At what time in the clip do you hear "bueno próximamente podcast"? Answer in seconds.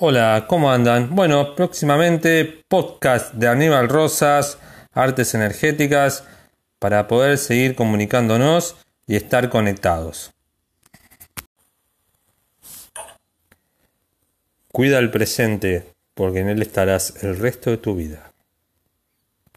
1.16-3.34